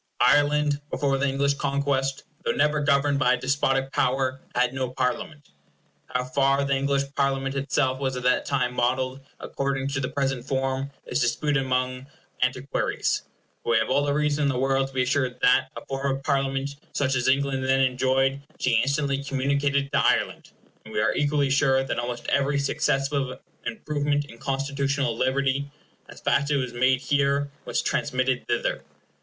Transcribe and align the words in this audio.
Ireland, 0.19 0.81
before 0.89 1.19
the 1.19 1.27
English 1.27 1.53
conquest, 1.53 2.23
though 2.43 2.53
never 2.53 2.81
governed 2.81 3.19
by 3.19 3.33
a 3.33 3.37
despotic 3.37 3.91
power, 3.91 4.41
had 4.55 4.73
no 4.73 4.89
Parliament. 4.89 5.49
How 6.07 6.23
far 6.23 6.65
the 6.65 6.75
English 6.75 7.03
Parliament 7.13 7.53
itself 7.53 7.99
was 7.99 8.15
at 8.15 8.23
that 8.23 8.47
time 8.47 8.73
modelled 8.73 9.19
according 9.39 9.89
to 9.89 9.99
the 9.99 10.09
present 10.09 10.43
form 10.43 10.89
is 11.05 11.19
disputed 11.21 11.61
among 11.63 12.07
antiquaries; 12.41 13.21
but 13.63 13.69
we 13.69 13.77
have 13.77 13.91
all 13.91 14.03
the 14.03 14.15
reason 14.15 14.41
in 14.45 14.49
the 14.49 14.57
world 14.57 14.87
to 14.87 14.93
be 14.95 15.03
assured 15.03 15.39
that 15.43 15.67
a 15.77 15.85
form 15.85 16.15
of 16.17 16.23
Parliament 16.23 16.77
such 16.93 17.13
as 17.13 17.27
England 17.27 17.63
then 17.63 17.81
enjoyed 17.81 18.41
she 18.59 18.81
instantly 18.81 19.23
communicated 19.23 19.91
to 19.91 20.03
Ireland, 20.03 20.49
and 20.83 20.95
we 20.95 20.99
are 20.99 21.13
equally 21.13 21.51
sure 21.51 21.83
that 21.83 21.99
almost 21.99 22.25
every 22.27 22.57
successive 22.57 23.37
improvement 23.67 24.25
in 24.25 24.39
constitutional 24.39 25.15
liberty, 25.15 25.69
as 26.09 26.19
fast 26.21 26.45
as 26.45 26.49
it 26.49 26.57
was 26.59 26.73
made 26.73 27.01
here, 27.01 27.51
was 27.65 27.83
transmitted 27.83 28.47
thither. 28.47 28.83